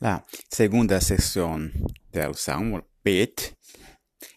La 0.00 0.24
segunda 0.50 1.00
sessão 1.00 1.70
del 2.12 2.34
Salmo, 2.34 2.82
Bet, 3.04 3.56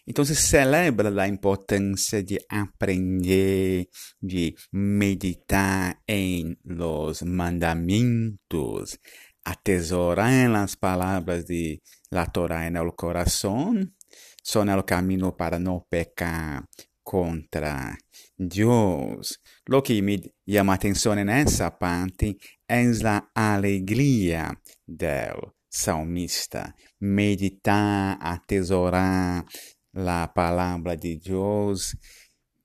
entonces 0.06 0.38
celebra 0.38 1.10
la 1.10 1.26
importancia 1.26 2.22
de 2.22 2.38
aprender, 2.48 3.88
de 4.20 4.54
meditar 4.72 6.00
en 6.06 6.58
los 6.64 7.22
mandamientos, 7.22 8.98
atesorar 9.44 10.50
las 10.50 10.76
palabras 10.76 11.46
de 11.46 11.82
la 12.10 12.26
Torah 12.26 12.66
en 12.66 12.76
el 12.76 12.94
corazón, 12.94 13.96
son 14.42 14.68
el 14.70 14.84
camino 14.84 15.36
para 15.36 15.58
no 15.58 15.86
pecar 15.90 16.64
contra 17.02 17.96
Dios. 18.36 19.40
Lo 19.66 19.82
que 19.82 20.00
me 20.02 20.20
llama 20.46 20.74
atención 20.74 21.18
en 21.18 21.30
esa 21.30 21.78
parte 21.78 22.36
es 22.68 23.02
la 23.02 23.30
alegría 23.34 24.60
del 24.86 25.34
salmista. 25.68 26.76
Meditar, 27.00 28.18
atesorar 28.20 29.44
la 29.92 30.30
palabra 30.34 30.96
de 30.96 31.16
Dios, 31.16 31.96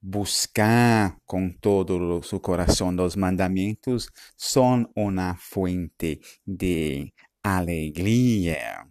buscar 0.02 1.18
con 1.26 1.58
todo 1.60 2.22
su 2.22 2.42
corazón 2.42 2.98
los 2.98 3.16
mandamientos, 3.16 4.10
son 4.36 4.92
una 4.96 5.36
fuente 5.36 6.20
de 6.46 7.14
alegría. 7.42 8.90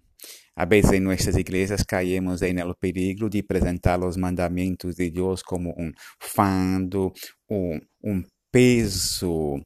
A 0.55 0.66
veces 0.66 0.93
en 0.93 1.05
nuestras 1.05 1.37
iglesias 1.38 1.85
caemos 1.85 2.43
en 2.43 2.59
el 2.59 2.74
peligro 2.74 3.29
de 3.29 3.43
presentar 3.43 3.99
los 3.99 4.19
mandamientos 4.19 4.97
de 4.97 5.10
Dios 5.10 5.43
como 5.43 5.73
un 5.73 5.95
fando, 6.19 7.13
un, 7.49 7.88
un 8.01 8.29
peso 8.51 9.57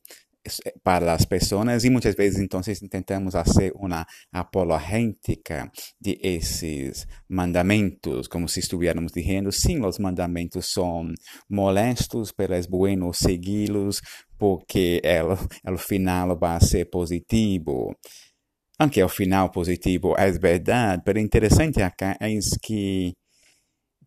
para 0.82 1.12
as 1.12 1.24
pessoas 1.24 1.84
e 1.84 1.90
muitas 1.90 2.14
vezes 2.14 2.40
então 2.40 2.60
tentamos 2.90 3.34
fazer 3.34 3.72
uma 3.74 4.06
apologética 4.32 5.70
de 6.00 6.18
esses 6.22 7.06
mandamentos, 7.28 8.28
como 8.28 8.48
se 8.48 8.60
estivéssemos 8.60 9.12
dizendo, 9.12 9.50
sim, 9.52 9.84
os 9.84 9.98
mandamentos 9.98 10.72
são 10.72 11.12
molestos, 11.48 12.32
mas 12.36 12.66
é 12.66 12.68
bueno 12.68 13.12
segui-los 13.12 14.00
porque 14.38 15.00
o 15.64 15.78
final 15.78 16.38
vai 16.38 16.60
ser 16.60 16.86
positivo. 16.86 17.94
Aunque 18.78 19.02
o 19.02 19.08
final 19.08 19.50
positivo 19.50 20.14
é 20.18 20.30
verdade, 20.32 21.02
mas 21.06 21.16
interessante 21.16 21.80
acá 21.80 22.16
é 22.20 22.28
que 22.62 23.14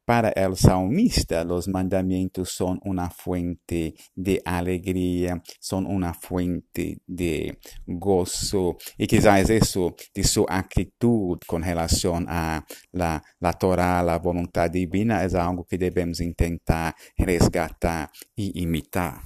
para 0.09 0.29
el 0.29 0.57
salmista, 0.57 1.43
los 1.43 1.67
mandamientos 1.67 2.49
son 2.49 2.79
una 2.83 3.11
fuente 3.11 3.93
de 4.15 4.41
alegría, 4.43 5.39
son 5.59 5.85
una 5.85 6.15
fuente 6.15 6.97
de 7.05 7.59
gozo. 7.85 8.75
Y 8.97 9.05
quizás 9.05 9.47
eso 9.51 9.95
de 10.15 10.23
su 10.23 10.47
actitud 10.49 11.37
con 11.45 11.61
relación 11.61 12.25
a 12.27 12.65
la, 12.91 13.21
la 13.39 13.53
Torah, 13.53 14.01
la 14.01 14.17
voluntad 14.17 14.71
divina, 14.71 15.23
es 15.23 15.35
algo 15.35 15.63
que 15.63 15.77
debemos 15.77 16.21
intentar 16.21 16.95
resgatar 17.15 18.09
y 18.35 18.63
imitar. 18.63 19.21